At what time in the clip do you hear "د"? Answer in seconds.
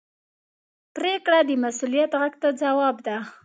1.45-1.51